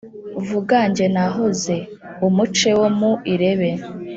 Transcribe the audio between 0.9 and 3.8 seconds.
jye nahoze. Umuce wo mu irebe